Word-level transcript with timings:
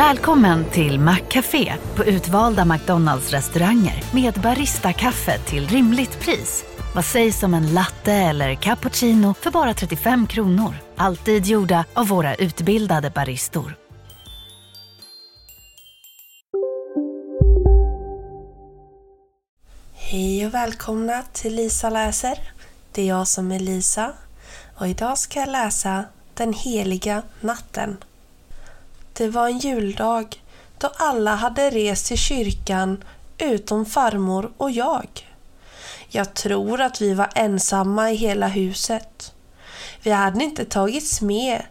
Välkommen 0.00 0.64
till 0.64 1.00
Maccafé 1.00 1.74
på 1.96 2.04
utvalda 2.04 2.64
McDonalds 2.64 3.30
restauranger 3.30 4.04
med 4.14 4.34
Baristakaffe 4.34 5.38
till 5.38 5.68
rimligt 5.68 6.20
pris. 6.20 6.64
Vad 6.94 7.04
sägs 7.04 7.42
om 7.42 7.54
en 7.54 7.74
latte 7.74 8.12
eller 8.12 8.54
cappuccino 8.54 9.34
för 9.34 9.50
bara 9.50 9.74
35 9.74 10.26
kronor? 10.26 10.74
Alltid 10.96 11.46
gjorda 11.46 11.84
av 11.94 12.08
våra 12.08 12.34
utbildade 12.34 13.10
baristor. 13.10 13.76
Hej 19.94 20.46
och 20.46 20.54
välkomna 20.54 21.22
till 21.32 21.54
Lisa 21.54 21.90
läser. 21.90 22.38
Det 22.92 23.02
är 23.02 23.06
jag 23.06 23.28
som 23.28 23.52
är 23.52 23.58
Lisa 23.58 24.12
och 24.76 24.88
idag 24.88 25.18
ska 25.18 25.40
jag 25.40 25.48
läsa 25.48 26.04
Den 26.34 26.52
heliga 26.52 27.22
natten. 27.40 27.96
Det 29.20 29.28
var 29.28 29.48
en 29.48 29.58
juldag 29.58 30.42
då 30.78 30.90
alla 30.96 31.34
hade 31.34 31.70
rest 31.70 32.06
till 32.06 32.18
kyrkan 32.18 33.04
utom 33.38 33.86
farmor 33.86 34.52
och 34.56 34.70
jag. 34.70 35.08
Jag 36.08 36.34
tror 36.34 36.80
att 36.80 37.00
vi 37.00 37.14
var 37.14 37.28
ensamma 37.34 38.10
i 38.10 38.14
hela 38.14 38.48
huset. 38.48 39.34
Vi 40.02 40.10
hade 40.10 40.44
inte 40.44 40.64
tagits 40.64 41.20
med 41.20 41.62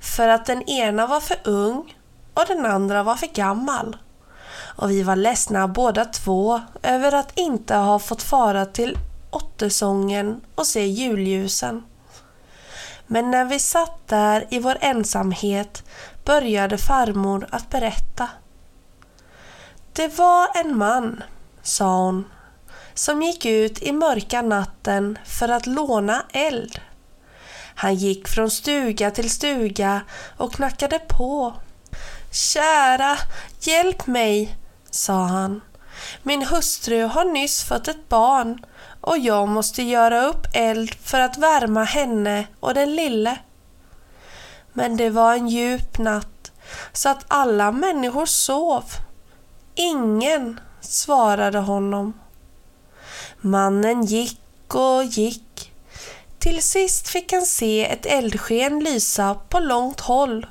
för 0.00 0.28
att 0.28 0.46
den 0.46 0.62
ena 0.62 1.06
var 1.06 1.20
för 1.20 1.36
ung 1.44 1.96
och 2.34 2.44
den 2.48 2.66
andra 2.66 3.02
var 3.02 3.16
för 3.16 3.26
gammal. 3.26 3.96
Och 4.52 4.90
vi 4.90 5.02
var 5.02 5.16
ledsna 5.16 5.68
båda 5.68 6.04
två 6.04 6.60
över 6.82 7.14
att 7.14 7.38
inte 7.38 7.74
ha 7.74 7.98
fått 7.98 8.22
fara 8.22 8.66
till 8.66 8.98
Ottesången 9.30 10.40
och 10.54 10.66
se 10.66 10.86
julljusen. 10.86 11.82
Men 13.12 13.30
när 13.30 13.44
vi 13.44 13.58
satt 13.58 14.08
där 14.08 14.46
i 14.50 14.58
vår 14.58 14.76
ensamhet 14.80 15.82
började 16.30 16.78
farmor 16.78 17.46
att 17.50 17.70
berätta. 17.70 18.28
Det 19.92 20.18
var 20.18 20.48
en 20.54 20.78
man, 20.78 21.22
sa 21.62 22.04
hon, 22.04 22.24
som 22.94 23.22
gick 23.22 23.46
ut 23.46 23.82
i 23.82 23.92
mörka 23.92 24.42
natten 24.42 25.18
för 25.26 25.48
att 25.48 25.66
låna 25.66 26.22
eld. 26.32 26.80
Han 27.74 27.94
gick 27.94 28.28
från 28.28 28.50
stuga 28.50 29.10
till 29.10 29.30
stuga 29.30 30.00
och 30.36 30.52
knackade 30.52 30.98
på. 30.98 31.54
Kära, 32.32 33.16
hjälp 33.60 34.06
mig, 34.06 34.56
sa 34.90 35.24
han. 35.24 35.60
Min 36.22 36.42
hustru 36.42 37.04
har 37.04 37.24
nyss 37.24 37.64
fått 37.64 37.88
ett 37.88 38.08
barn 38.08 38.66
och 39.00 39.18
jag 39.18 39.48
måste 39.48 39.82
göra 39.82 40.26
upp 40.26 40.46
eld 40.54 40.94
för 40.94 41.20
att 41.20 41.38
värma 41.38 41.84
henne 41.84 42.46
och 42.60 42.74
den 42.74 42.94
lille. 42.94 43.38
Men 44.72 44.96
det 44.96 45.10
var 45.10 45.34
en 45.34 45.48
djup 45.48 45.98
natt 45.98 46.52
så 46.92 47.08
att 47.08 47.24
alla 47.28 47.72
människor 47.72 48.26
sov. 48.26 48.84
Ingen 49.74 50.60
svarade 50.80 51.58
honom. 51.58 52.12
Mannen 53.40 54.04
gick 54.04 54.74
och 54.74 55.04
gick. 55.04 55.72
Till 56.38 56.62
sist 56.62 57.08
fick 57.08 57.32
han 57.32 57.46
se 57.46 57.86
ett 57.86 58.06
eldsken 58.06 58.80
lysa 58.80 59.34
på 59.34 59.60
långt 59.60 60.00
håll. 60.00 60.46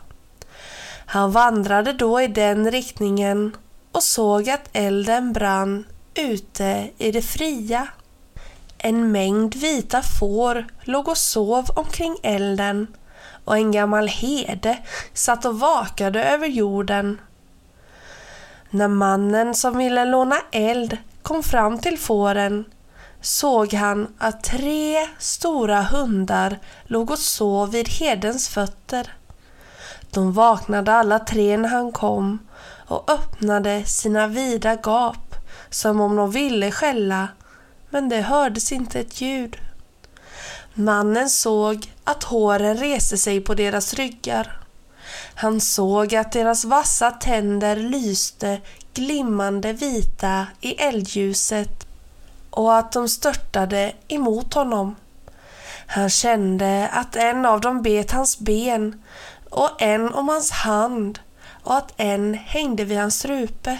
Han 1.05 1.31
vandrade 1.31 1.93
då 1.93 2.21
i 2.21 2.27
den 2.27 2.71
riktningen 2.71 3.57
och 3.91 4.03
såg 4.03 4.49
att 4.49 4.69
elden 4.73 5.33
brann 5.33 5.85
ute 6.13 6.89
i 6.97 7.11
det 7.11 7.21
fria. 7.21 7.87
En 8.77 9.11
mängd 9.11 9.55
vita 9.55 10.01
får 10.19 10.67
låg 10.81 11.07
och 11.07 11.17
sov 11.17 11.69
omkring 11.75 12.15
elden 12.23 12.87
och 13.49 13.57
en 13.57 13.71
gammal 13.71 14.07
herde 14.07 14.77
satt 15.13 15.45
och 15.45 15.59
vakade 15.59 16.23
över 16.23 16.47
jorden. 16.47 17.21
När 18.69 18.87
mannen 18.87 19.55
som 19.55 19.77
ville 19.77 20.05
låna 20.05 20.35
eld 20.51 20.97
kom 21.21 21.43
fram 21.43 21.79
till 21.79 21.99
fåren 21.99 22.65
såg 23.21 23.73
han 23.73 24.07
att 24.17 24.43
tre 24.43 25.07
stora 25.19 25.81
hundar 25.81 26.59
låg 26.83 27.11
och 27.11 27.19
sov 27.19 27.71
vid 27.71 27.89
herdens 27.89 28.49
fötter. 28.49 29.13
De 30.11 30.33
vaknade 30.33 30.93
alla 30.93 31.19
tre 31.19 31.57
när 31.57 31.69
han 31.69 31.91
kom 31.91 32.39
och 32.87 33.11
öppnade 33.11 33.85
sina 33.85 34.27
vida 34.27 34.75
gap 34.75 35.35
som 35.69 36.01
om 36.01 36.15
de 36.15 36.31
ville 36.31 36.71
skälla, 36.71 37.27
men 37.89 38.09
det 38.09 38.21
hördes 38.21 38.71
inte 38.71 38.99
ett 38.99 39.21
ljud. 39.21 39.57
Mannen 40.73 41.29
såg 41.29 41.91
att 42.03 42.23
håren 42.23 42.77
reste 42.77 43.17
sig 43.17 43.41
på 43.41 43.53
deras 43.53 43.93
ryggar. 43.93 44.59
Han 45.35 45.61
såg 45.61 46.15
att 46.15 46.31
deras 46.31 46.65
vassa 46.65 47.11
tänder 47.11 47.75
lyste 47.75 48.61
glimmande 48.93 49.73
vita 49.73 50.47
i 50.61 50.73
eldljuset 50.73 51.87
och 52.49 52.77
att 52.77 52.91
de 52.91 53.09
störtade 53.09 53.93
emot 54.07 54.53
honom. 54.53 54.95
Han 55.87 56.09
kände 56.09 56.89
att 56.93 57.15
en 57.15 57.45
av 57.45 57.61
dem 57.61 57.81
bet 57.81 58.11
hans 58.11 58.39
ben 58.39 59.03
och 59.49 59.81
en 59.81 60.13
om 60.13 60.29
hans 60.29 60.51
hand 60.51 61.19
och 61.63 61.77
att 61.77 61.93
en 61.97 62.33
hängde 62.33 62.83
vid 62.83 62.97
hans 62.97 63.19
strupe. 63.19 63.77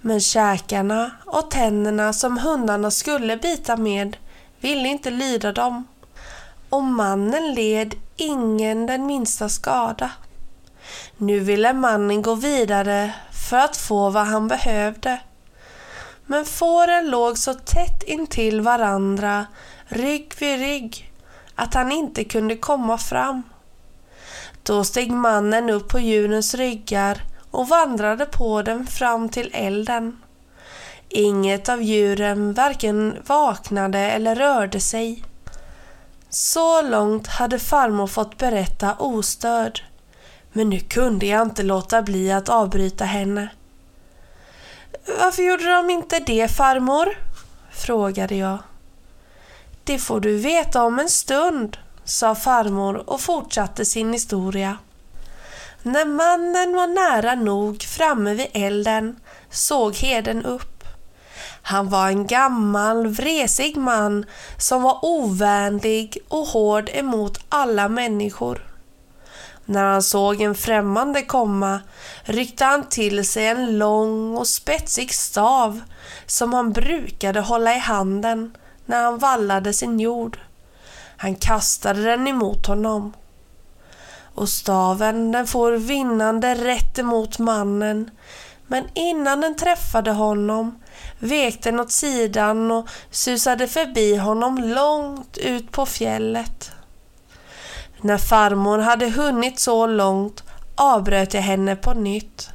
Men 0.00 0.20
käkarna 0.20 1.10
och 1.26 1.50
tänderna 1.50 2.12
som 2.12 2.38
hundarna 2.38 2.90
skulle 2.90 3.36
bita 3.36 3.76
med 3.76 4.16
ville 4.60 4.88
inte 4.88 5.10
lyda 5.10 5.52
dem 5.52 5.86
och 6.70 6.82
mannen 6.82 7.54
led 7.54 7.94
ingen 8.16 8.86
den 8.86 9.06
minsta 9.06 9.48
skada. 9.48 10.10
Nu 11.16 11.40
ville 11.40 11.72
mannen 11.72 12.22
gå 12.22 12.34
vidare 12.34 13.14
för 13.48 13.56
att 13.56 13.76
få 13.76 14.10
vad 14.10 14.26
han 14.26 14.48
behövde. 14.48 15.20
Men 16.26 16.44
fåren 16.44 17.10
låg 17.10 17.38
så 17.38 17.54
tätt 17.54 18.02
intill 18.02 18.60
varandra, 18.60 19.46
rygg 19.84 20.32
vid 20.38 20.58
rygg, 20.58 21.12
att 21.54 21.74
han 21.74 21.92
inte 21.92 22.24
kunde 22.24 22.56
komma 22.56 22.98
fram. 22.98 23.42
Då 24.62 24.84
steg 24.84 25.10
mannen 25.10 25.70
upp 25.70 25.88
på 25.88 25.98
djurens 25.98 26.54
ryggar 26.54 27.22
och 27.50 27.68
vandrade 27.68 28.26
på 28.26 28.62
dem 28.62 28.86
fram 28.86 29.28
till 29.28 29.50
elden. 29.52 30.18
Inget 31.12 31.68
av 31.68 31.82
djuren 31.82 32.52
varken 32.52 33.16
vaknade 33.26 33.98
eller 33.98 34.34
rörde 34.34 34.80
sig. 34.80 35.24
Så 36.28 36.82
långt 36.82 37.26
hade 37.26 37.58
farmor 37.58 38.06
fått 38.06 38.38
berätta 38.38 38.94
ostörd. 38.98 39.84
Men 40.52 40.70
nu 40.70 40.80
kunde 40.80 41.26
jag 41.26 41.42
inte 41.42 41.62
låta 41.62 42.02
bli 42.02 42.32
att 42.32 42.48
avbryta 42.48 43.04
henne. 43.04 43.48
Varför 45.20 45.42
gjorde 45.42 45.72
de 45.72 45.90
inte 45.90 46.18
det 46.18 46.48
farmor? 46.48 47.08
frågade 47.70 48.34
jag. 48.34 48.58
Det 49.84 49.98
får 49.98 50.20
du 50.20 50.36
veta 50.36 50.82
om 50.82 50.98
en 50.98 51.08
stund, 51.08 51.76
sa 52.04 52.34
farmor 52.34 53.10
och 53.10 53.20
fortsatte 53.20 53.84
sin 53.84 54.12
historia. 54.12 54.78
När 55.82 56.04
mannen 56.04 56.76
var 56.76 56.86
nära 56.86 57.34
nog 57.34 57.82
framme 57.82 58.34
vid 58.34 58.46
elden 58.52 59.20
såg 59.50 59.94
heden 59.94 60.44
upp. 60.44 60.79
Han 61.62 61.88
var 61.88 62.08
en 62.08 62.26
gammal, 62.26 63.06
vresig 63.06 63.76
man 63.76 64.24
som 64.58 64.82
var 64.82 64.98
ovänlig 65.02 66.18
och 66.28 66.46
hård 66.46 66.90
emot 66.92 67.40
alla 67.48 67.88
människor. 67.88 68.66
När 69.64 69.84
han 69.84 70.02
såg 70.02 70.40
en 70.40 70.54
främmande 70.54 71.22
komma 71.22 71.80
ryckte 72.24 72.64
han 72.64 72.88
till 72.88 73.26
sig 73.26 73.46
en 73.46 73.78
lång 73.78 74.36
och 74.36 74.46
spetsig 74.46 75.14
stav 75.14 75.80
som 76.26 76.52
han 76.52 76.72
brukade 76.72 77.40
hålla 77.40 77.74
i 77.74 77.78
handen 77.78 78.56
när 78.86 79.04
han 79.04 79.18
vallade 79.18 79.72
sin 79.72 80.00
jord. 80.00 80.38
Han 81.16 81.34
kastade 81.34 82.02
den 82.02 82.28
emot 82.28 82.66
honom. 82.66 83.12
Och 84.34 84.48
staven 84.48 85.32
den 85.32 85.46
får 85.46 85.72
vinnande 85.72 86.54
rätt 86.54 86.98
emot 86.98 87.38
mannen 87.38 88.10
men 88.66 88.84
innan 88.94 89.40
den 89.40 89.56
träffade 89.56 90.10
honom 90.10 90.78
vek 91.18 91.62
den 91.62 91.80
åt 91.80 91.92
sidan 91.92 92.70
och 92.70 92.88
susade 93.10 93.66
förbi 93.66 94.16
honom 94.16 94.58
långt 94.58 95.38
ut 95.38 95.72
på 95.72 95.86
fjället. 95.86 96.70
När 98.00 98.18
farmor 98.18 98.78
hade 98.78 99.10
hunnit 99.10 99.58
så 99.58 99.86
långt 99.86 100.42
avbröt 100.74 101.34
jag 101.34 101.42
henne 101.42 101.76
på 101.76 101.94
nytt. 101.94 102.50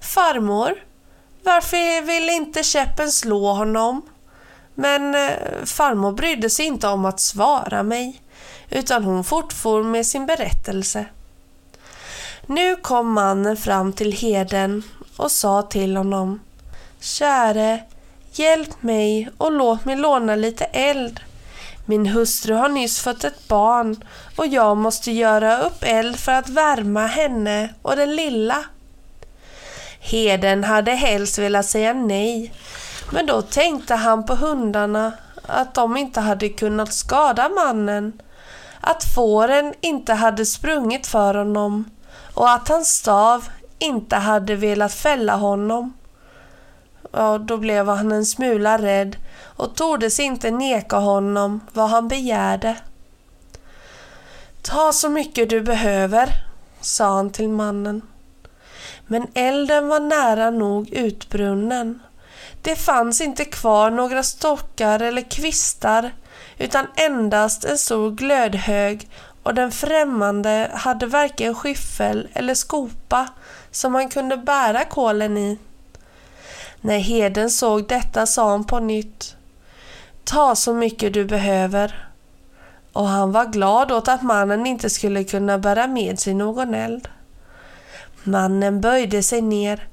Farmor, 0.00 0.74
varför 1.44 2.02
ville 2.06 2.32
inte 2.32 2.62
käppen 2.62 3.12
slå 3.12 3.52
honom? 3.52 4.02
Men 4.74 5.14
eh, 5.14 5.64
farmor 5.64 6.12
brydde 6.12 6.50
sig 6.50 6.66
inte 6.66 6.88
om 6.88 7.04
att 7.04 7.20
svara 7.20 7.82
mig, 7.82 8.22
utan 8.70 9.04
hon 9.04 9.24
fortfor 9.24 9.82
med 9.82 10.06
sin 10.06 10.26
berättelse. 10.26 11.06
Nu 12.46 12.76
kom 12.76 13.12
mannen 13.12 13.56
fram 13.56 13.92
till 13.92 14.12
heden 14.12 14.82
och 15.16 15.30
sa 15.30 15.62
till 15.62 15.96
honom 15.96 16.40
Käre, 17.00 17.82
hjälp 18.32 18.82
mig 18.82 19.28
och 19.38 19.52
låt 19.52 19.84
mig 19.84 19.96
låna 19.96 20.36
lite 20.36 20.64
eld. 20.64 21.20
Min 21.86 22.06
hustru 22.06 22.54
har 22.54 22.68
nyss 22.68 23.00
fått 23.00 23.24
ett 23.24 23.48
barn 23.48 24.04
och 24.36 24.46
jag 24.46 24.76
måste 24.76 25.10
göra 25.10 25.58
upp 25.58 25.82
eld 25.82 26.16
för 26.16 26.32
att 26.32 26.48
värma 26.48 27.06
henne 27.06 27.74
och 27.82 27.96
den 27.96 28.16
lilla. 28.16 28.64
Heden 30.00 30.64
hade 30.64 30.92
helst 30.92 31.38
velat 31.38 31.66
säga 31.66 31.92
nej, 31.92 32.52
men 33.12 33.26
då 33.26 33.42
tänkte 33.42 33.94
han 33.94 34.26
på 34.26 34.34
hundarna, 34.34 35.12
att 35.46 35.74
de 35.74 35.96
inte 35.96 36.20
hade 36.20 36.48
kunnat 36.48 36.92
skada 36.92 37.48
mannen, 37.48 38.20
att 38.80 39.04
fåren 39.14 39.74
inte 39.80 40.14
hade 40.14 40.46
sprungit 40.46 41.06
för 41.06 41.34
honom 41.34 41.90
och 42.34 42.50
att 42.50 42.68
hans 42.68 42.88
stav 42.88 43.48
inte 43.78 44.16
hade 44.16 44.54
velat 44.54 44.94
fälla 44.94 45.36
honom. 45.36 45.92
Ja, 47.12 47.38
då 47.38 47.56
blev 47.56 47.88
han 47.88 48.12
en 48.12 48.26
smula 48.26 48.78
rädd 48.78 49.16
och 49.56 49.74
tordes 49.74 50.20
inte 50.20 50.50
neka 50.50 50.96
honom 50.96 51.60
vad 51.72 51.90
han 51.90 52.08
begärde. 52.08 52.76
Ta 54.62 54.92
så 54.92 55.08
mycket 55.08 55.50
du 55.50 55.60
behöver, 55.60 56.28
sa 56.80 57.14
han 57.14 57.30
till 57.30 57.48
mannen. 57.48 58.02
Men 59.06 59.26
elden 59.34 59.88
var 59.88 60.00
nära 60.00 60.50
nog 60.50 60.90
utbrunnen. 60.90 62.02
Det 62.62 62.76
fanns 62.76 63.20
inte 63.20 63.44
kvar 63.44 63.90
några 63.90 64.22
stockar 64.22 65.00
eller 65.00 65.30
kvistar 65.30 66.12
utan 66.58 66.86
endast 66.94 67.64
en 67.64 67.78
stor 67.78 68.10
glödhög 68.10 69.08
och 69.42 69.54
den 69.54 69.70
främmande 69.70 70.70
hade 70.74 71.06
varken 71.06 71.54
skyffel 71.54 72.28
eller 72.32 72.54
skopa 72.54 73.28
som 73.70 73.94
han 73.94 74.08
kunde 74.08 74.36
bära 74.36 74.84
kolen 74.84 75.38
i. 75.38 75.58
När 76.80 76.98
heden 76.98 77.50
såg 77.50 77.88
detta 77.88 78.26
sa 78.26 78.50
han 78.50 78.64
på 78.64 78.80
nytt 78.80 79.36
Ta 80.24 80.54
så 80.54 80.74
mycket 80.74 81.14
du 81.14 81.24
behöver. 81.24 82.08
Och 82.92 83.06
han 83.06 83.32
var 83.32 83.46
glad 83.46 83.92
åt 83.92 84.08
att 84.08 84.22
mannen 84.22 84.66
inte 84.66 84.90
skulle 84.90 85.24
kunna 85.24 85.58
bära 85.58 85.86
med 85.86 86.18
sig 86.18 86.34
någon 86.34 86.74
eld. 86.74 87.08
Mannen 88.22 88.80
böjde 88.80 89.22
sig 89.22 89.40
ner, 89.40 89.88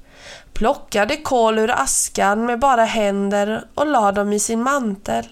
plockade 0.54 1.18
kol 1.18 1.60
ur 1.60 1.72
askan 1.72 2.45
med 2.45 2.60
bara 2.60 2.84
händer 2.86 3.66
och 3.74 3.88
lade 3.88 4.22
dem 4.22 4.33
i 4.33 4.40
sin 4.40 4.63
mantel. 4.63 5.28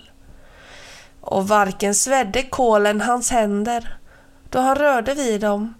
Och 1.22 1.48
varken 1.48 1.96
svedde 1.96 2.44
kolen 2.44 3.02
hans 3.02 3.32
händer 3.32 3.98
då 4.50 4.60
han 4.60 4.76
rörde 4.76 5.14
vid 5.14 5.42
dem, 5.42 5.74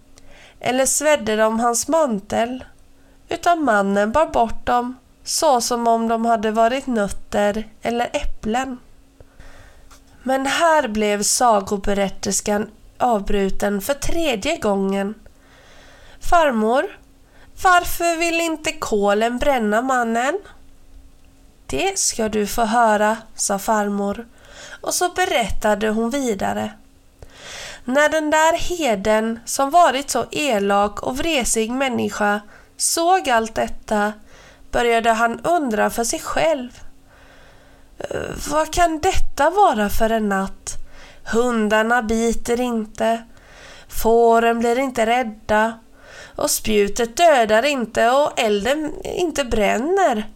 eller 0.60 0.86
svedde 0.86 1.36
de 1.36 1.60
hans 1.60 1.88
mantel, 1.88 2.64
utan 3.28 3.64
mannen 3.64 4.12
bar 4.12 4.26
bort 4.26 4.66
dem 4.66 4.96
så 5.26 5.60
som 5.60 5.88
om 5.88 6.08
de 6.08 6.24
hade 6.24 6.50
varit 6.50 6.86
nötter 6.86 7.68
eller 7.82 8.10
äpplen. 8.12 8.78
Men 10.22 10.46
här 10.46 10.88
blev 10.88 11.22
sagoberätterskan 11.22 12.70
avbruten 12.98 13.80
för 13.80 13.94
tredje 13.94 14.56
gången. 14.56 15.14
Farmor, 16.20 16.98
varför 17.62 18.18
vill 18.18 18.40
inte 18.40 18.72
kolen 18.72 19.38
bränna 19.38 19.82
mannen? 19.82 20.38
Det 21.66 21.98
ska 21.98 22.28
du 22.28 22.46
få 22.46 22.64
höra, 22.64 23.16
sa 23.34 23.58
farmor 23.58 24.26
och 24.80 24.94
så 24.94 25.08
berättade 25.08 25.88
hon 25.88 26.10
vidare. 26.10 26.72
När 27.84 28.08
den 28.08 28.30
där 28.30 28.58
heden 28.58 29.40
som 29.44 29.70
varit 29.70 30.10
så 30.10 30.24
elak 30.30 31.02
och 31.02 31.18
vresig 31.18 31.70
människa 31.70 32.40
såg 32.76 33.30
allt 33.30 33.54
detta 33.54 34.12
började 34.72 35.10
han 35.10 35.40
undra 35.40 35.90
för 35.90 36.04
sig 36.04 36.20
själv. 36.20 36.80
Eh, 37.98 38.50
vad 38.50 38.72
kan 38.72 39.00
detta 39.00 39.50
vara 39.50 39.88
för 39.88 40.10
en 40.10 40.28
natt? 40.28 40.76
Hundarna 41.32 42.02
biter 42.02 42.60
inte, 42.60 43.22
fåren 43.88 44.58
blir 44.58 44.78
inte 44.78 45.06
rädda 45.06 45.78
och 46.36 46.50
spjutet 46.50 47.16
dödar 47.16 47.64
inte 47.64 48.10
och 48.10 48.40
elden 48.40 48.92
inte 49.04 49.44
bränner. 49.44 50.26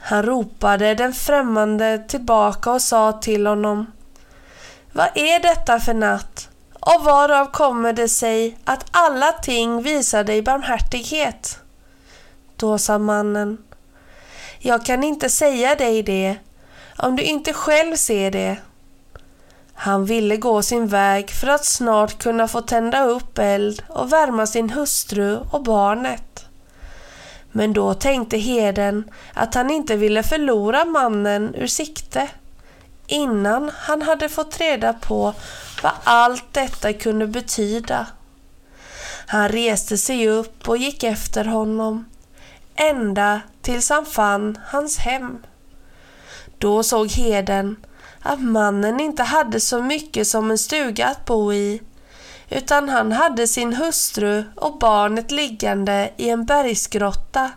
Han 0.00 0.22
ropade 0.22 0.94
den 0.94 1.12
främmande 1.12 2.04
tillbaka 2.08 2.70
och 2.72 2.82
sa 2.82 3.12
till 3.12 3.46
honom 3.46 3.92
Vad 4.92 5.08
är 5.14 5.40
detta 5.40 5.80
för 5.80 5.94
natt? 5.94 6.48
Och 6.80 7.04
varav 7.04 7.46
kommer 7.46 7.92
det 7.92 8.08
sig 8.08 8.58
att 8.64 8.86
alla 8.90 9.32
ting 9.32 9.82
visar 9.82 10.24
dig 10.24 10.42
barmhärtighet? 10.42 11.61
Då 12.62 12.78
sa 12.78 12.98
mannen 12.98 13.58
Jag 14.58 14.84
kan 14.84 15.04
inte 15.04 15.28
säga 15.28 15.74
dig 15.74 16.02
det 16.02 16.36
om 16.98 17.16
du 17.16 17.22
inte 17.22 17.52
själv 17.52 17.96
ser 17.96 18.30
det. 18.30 18.56
Han 19.74 20.04
ville 20.04 20.36
gå 20.36 20.62
sin 20.62 20.86
väg 20.86 21.30
för 21.30 21.46
att 21.46 21.64
snart 21.64 22.22
kunna 22.22 22.48
få 22.48 22.60
tända 22.60 23.04
upp 23.04 23.38
eld 23.38 23.82
och 23.88 24.12
värma 24.12 24.46
sin 24.46 24.70
hustru 24.70 25.38
och 25.50 25.62
barnet. 25.62 26.44
Men 27.52 27.72
då 27.72 27.94
tänkte 27.94 28.38
heden 28.38 29.10
att 29.34 29.54
han 29.54 29.70
inte 29.70 29.96
ville 29.96 30.22
förlora 30.22 30.84
mannen 30.84 31.54
ur 31.54 31.66
sikte 31.66 32.28
innan 33.06 33.70
han 33.74 34.02
hade 34.02 34.28
fått 34.28 34.60
reda 34.60 34.92
på 34.92 35.34
vad 35.82 35.92
allt 36.04 36.52
detta 36.52 36.92
kunde 36.92 37.26
betyda. 37.26 38.06
Han 39.26 39.48
reste 39.48 39.98
sig 39.98 40.28
upp 40.28 40.68
och 40.68 40.76
gick 40.76 41.02
efter 41.02 41.44
honom 41.44 42.04
ända 42.74 43.40
tills 43.62 43.90
han 43.90 44.06
fann 44.06 44.58
hans 44.66 44.98
hem. 44.98 45.38
Då 46.58 46.82
såg 46.82 47.10
heden 47.10 47.76
att 48.22 48.40
mannen 48.40 49.00
inte 49.00 49.22
hade 49.22 49.60
så 49.60 49.82
mycket 49.82 50.26
som 50.26 50.50
en 50.50 50.58
stuga 50.58 51.08
att 51.08 51.24
bo 51.24 51.52
i, 51.52 51.82
utan 52.48 52.88
han 52.88 53.12
hade 53.12 53.46
sin 53.46 53.72
hustru 53.72 54.44
och 54.56 54.78
barnet 54.78 55.30
liggande 55.30 56.10
i 56.16 56.28
en 56.28 56.44
bergsgrotta 56.44 57.50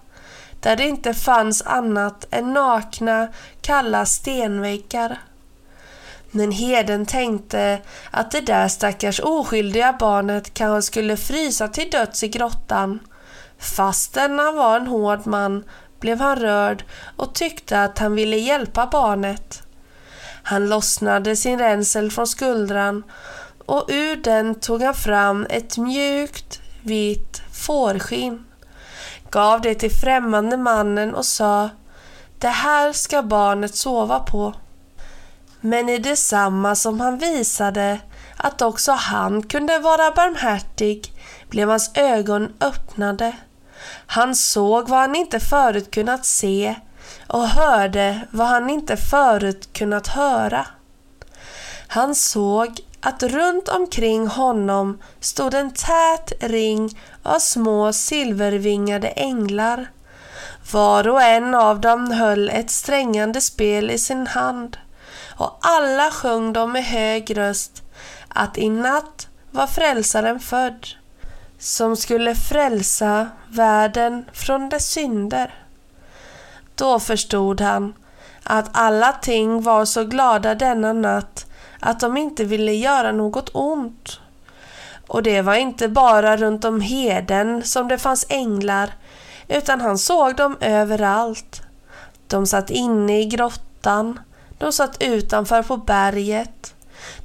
där 0.60 0.76
det 0.76 0.88
inte 0.88 1.14
fanns 1.14 1.62
annat 1.62 2.28
än 2.32 2.54
nakna, 2.54 3.28
kalla 3.62 4.06
stenväggar. 4.06 5.20
Men 6.32 6.52
heden 6.52 7.06
tänkte 7.06 7.82
att 8.12 8.32
det 8.32 8.42
där 8.42 8.68
stackars 8.68 9.20
oskyldiga 9.20 9.96
barnet 10.00 10.54
kanske 10.54 10.88
skulle 10.88 11.18
frysa 11.18 11.68
till 11.68 11.90
döds 11.90 12.24
i 12.24 12.28
grottan. 12.28 13.00
Fastän 13.66 14.40
han 14.40 14.56
var 14.56 14.78
en 14.78 14.88
hård 14.88 15.28
man 15.28 15.64
blev 16.00 16.20
han 16.20 16.36
rörd 16.36 16.84
och 17.16 17.36
tyckte 17.36 17.84
att 17.84 18.00
han 18.00 18.16
ville 18.16 18.38
hjälpa 18.38 18.88
barnet. 18.92 19.64
Han 20.44 20.70
lossnade 20.70 21.36
sin 21.36 21.60
ränsel 21.60 22.12
från 22.12 22.28
skuldran 22.28 23.04
och 23.66 23.86
ur 23.88 24.16
den 24.16 24.56
tog 24.56 24.82
han 24.82 24.94
fram 24.94 25.48
ett 25.50 25.78
mjukt, 25.78 26.62
vitt 26.84 27.42
fårskinn, 27.54 28.46
gav 29.30 29.62
det 29.62 29.76
till 29.76 29.92
främmande 29.92 30.58
mannen 30.58 31.16
och 31.16 31.26
sa 31.26 31.70
Det 32.40 32.48
här 32.48 32.94
ska 32.94 33.24
barnet 33.24 33.76
sova 33.76 34.20
på. 34.20 34.54
Men 35.62 35.90
i 35.90 35.98
detsamma 35.98 36.76
som 36.76 37.00
han 37.00 37.18
visade 37.18 38.00
att 38.38 38.62
också 38.62 38.92
han 38.92 39.44
kunde 39.44 39.80
vara 39.80 40.12
barmhärtig 40.12 41.14
blev 41.50 41.70
hans 41.70 41.92
ögon 41.98 42.54
öppnade 42.60 43.36
han 44.08 44.36
såg 44.36 44.90
vad 44.90 45.00
han 45.00 45.16
inte 45.16 45.40
förut 45.40 45.92
kunnat 45.92 46.26
se 46.26 46.76
och 47.28 47.48
hörde 47.48 48.22
vad 48.32 48.48
han 48.48 48.70
inte 48.70 48.98
förut 48.98 49.70
kunnat 49.74 50.08
höra. 50.08 50.68
Han 51.88 52.16
såg 52.16 52.80
att 53.02 53.24
runt 53.24 53.70
omkring 53.70 54.28
honom 54.28 55.02
stod 55.20 55.54
en 55.54 55.72
tät 55.72 56.34
ring 56.40 57.00
av 57.24 57.40
små 57.40 57.94
silvervingade 57.94 59.08
änglar. 59.08 59.92
Var 60.72 61.08
och 61.08 61.22
en 61.22 61.56
av 61.56 61.82
dem 61.82 62.12
höll 62.12 62.50
ett 62.50 62.72
strängande 62.72 63.42
spel 63.42 63.92
i 63.92 63.98
sin 63.98 64.28
hand 64.28 64.78
och 65.38 65.58
alla 65.62 66.12
sjöng 66.12 66.54
de 66.54 66.72
med 66.72 66.86
hög 66.86 67.38
röst 67.38 67.84
att 68.28 68.58
i 68.58 68.70
natt 68.70 69.28
var 69.52 69.68
frälsaren 69.68 70.40
född 70.40 70.88
som 71.60 71.96
skulle 71.96 72.36
frälsa 72.36 73.30
världen 73.50 74.26
från 74.34 74.70
dess 74.70 74.88
synder. 74.88 75.54
Då 76.76 77.00
förstod 77.00 77.62
han 77.62 77.94
att 78.44 78.70
alla 78.72 79.12
ting 79.12 79.62
var 79.62 79.86
så 79.86 80.04
glada 80.04 80.56
denna 80.56 80.94
natt 80.94 81.46
att 81.80 82.00
de 82.00 82.18
inte 82.18 82.44
ville 82.44 82.74
göra 82.74 83.12
något 83.12 83.50
ont. 83.54 84.20
Och 85.08 85.24
det 85.24 85.42
var 85.42 85.56
inte 85.56 85.88
bara 85.88 86.38
runt 86.38 86.66
om 86.66 86.82
heden 86.82 87.64
som 87.64 87.88
det 87.88 87.98
fanns 87.98 88.26
änglar, 88.30 88.94
utan 89.48 89.82
han 89.82 89.98
såg 89.98 90.36
dem 90.36 90.58
överallt. 90.60 91.62
De 92.28 92.48
satt 92.48 92.70
inne 92.70 93.22
i 93.22 93.26
grottan, 93.26 94.20
de 94.58 94.72
satt 94.72 95.04
utanför 95.04 95.64
på 95.64 95.78
berget, 95.78 96.76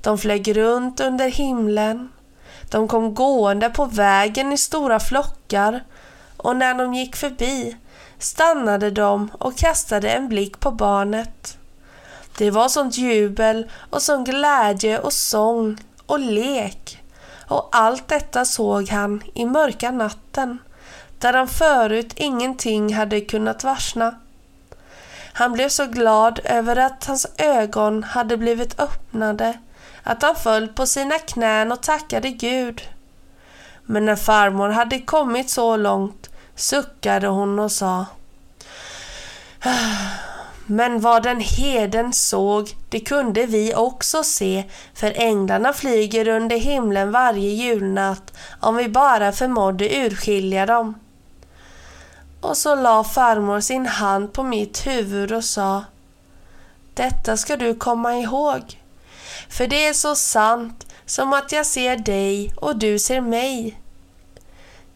de 0.01 0.19
flög 0.19 0.57
runt 0.57 1.01
under 1.01 1.29
himlen, 1.29 2.09
de 2.71 2.89
kom 2.89 3.15
gående 3.15 3.71
på 3.71 3.85
vägen 3.85 4.53
i 4.53 4.57
stora 4.57 5.01
flockar 5.01 5.85
och 6.37 6.57
när 6.57 6.75
de 6.75 6.95
gick 6.95 7.17
förbi 7.17 7.77
stannade 8.19 8.91
de 8.91 9.31
och 9.39 9.57
kastade 9.57 10.11
en 10.11 10.29
blick 10.29 10.61
på 10.61 10.71
barnet. 10.71 11.59
Det 12.39 12.51
var 12.51 12.69
sånt 12.69 12.99
jubel 12.99 13.71
och 13.91 14.03
sån 14.03 14.25
glädje 14.25 14.99
och 14.99 15.13
sång 15.13 15.79
och 16.07 16.19
lek 16.19 17.03
och 17.49 17.69
allt 17.73 18.09
detta 18.09 18.45
såg 18.45 18.89
han 18.89 19.23
i 19.35 19.47
mörka 19.47 19.91
natten 19.91 20.59
där 21.19 21.33
han 21.33 21.49
förut 21.49 22.13
ingenting 22.17 22.95
hade 22.95 23.21
kunnat 23.21 23.65
varsna. 23.65 24.15
Han 25.33 25.53
blev 25.53 25.69
så 25.69 25.87
glad 25.87 26.41
över 26.45 26.77
att 26.77 27.05
hans 27.05 27.27
ögon 27.39 28.05
hade 28.05 28.37
blivit 28.37 28.81
öppnade 28.81 29.59
att 30.03 30.23
han 30.23 30.37
föll 30.37 30.69
på 30.69 30.87
sina 30.87 31.19
knän 31.19 31.73
och 31.73 31.83
tackade 31.83 32.31
Gud. 32.31 32.83
Men 33.83 34.05
när 34.05 34.17
farmor 34.17 34.69
hade 34.69 34.99
kommit 34.99 35.51
så 35.51 35.77
långt 35.77 36.31
suckade 36.55 37.27
hon 37.27 37.59
och 37.59 37.73
sa 37.73 38.07
ah, 39.65 39.71
Men 40.67 41.01
vad 41.01 41.23
den 41.23 41.41
heden 41.41 42.13
såg, 42.13 42.77
det 42.89 43.01
kunde 43.01 43.47
vi 43.47 43.75
också 43.75 44.23
se, 44.23 44.65
för 44.95 45.13
änglarna 45.17 45.73
flyger 45.73 46.29
under 46.29 46.57
himlen 46.57 47.13
varje 47.13 47.51
julnatt 47.51 48.33
om 48.61 48.77
vi 48.77 48.89
bara 48.89 49.33
förmådde 49.33 49.97
urskilja 49.97 50.67
dem. 50.67 50.95
Och 52.41 52.57
så 52.57 52.75
la 52.75 53.05
farmor 53.05 53.61
sin 53.61 53.87
hand 53.87 54.33
på 54.33 54.43
mitt 54.43 54.87
huvud 54.87 55.33
och 55.33 55.45
sa 55.45 55.85
Detta 56.95 57.37
ska 57.37 57.57
du 57.57 57.75
komma 57.75 58.15
ihåg. 58.15 58.80
För 59.49 59.67
det 59.67 59.87
är 59.87 59.93
så 59.93 60.15
sant 60.15 60.87
som 61.07 61.33
att 61.33 61.53
jag 61.53 61.67
ser 61.67 61.97
dig 61.97 62.53
och 62.57 62.77
du 62.77 62.99
ser 62.99 63.21
mig. 63.21 63.81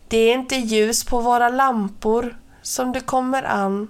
Det 0.08 0.16
är 0.18 0.34
inte 0.34 0.56
ljus 0.56 1.04
på 1.04 1.20
våra 1.20 1.48
lampor 1.48 2.36
som 2.62 2.92
det 2.92 3.00
kommer 3.00 3.42
an 3.42 3.88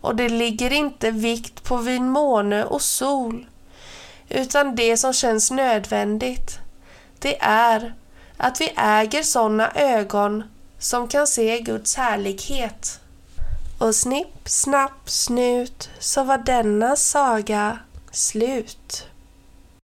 och 0.00 0.16
det 0.16 0.28
ligger 0.28 0.72
inte 0.72 1.10
vikt 1.10 1.62
på 1.64 1.76
vin, 1.76 2.10
måne 2.10 2.64
och 2.64 2.82
sol 2.82 3.46
utan 4.28 4.76
det 4.76 4.96
som 4.96 5.12
känns 5.12 5.50
nödvändigt 5.50 6.58
det 7.18 7.38
är 7.40 7.94
att 8.36 8.60
vi 8.60 8.72
äger 8.76 9.22
sådana 9.22 9.70
ögon 9.74 10.42
som 10.78 11.08
kan 11.08 11.26
se 11.26 11.60
Guds 11.60 11.96
härlighet. 11.96 13.00
Och 13.78 13.94
snipp, 13.94 14.48
snapp, 14.48 15.10
snut 15.10 15.90
så 15.98 16.24
var 16.24 16.38
denna 16.38 16.96
saga 16.96 17.78
slut. 18.10 19.06